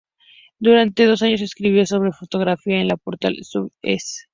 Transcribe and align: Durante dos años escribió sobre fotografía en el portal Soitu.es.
Durante 0.57 1.05
dos 1.05 1.21
años 1.21 1.41
escribió 1.41 1.85
sobre 1.85 2.11
fotografía 2.11 2.77
en 2.81 2.89
el 2.89 2.97
portal 2.97 3.37
Soitu.es. 3.43 4.27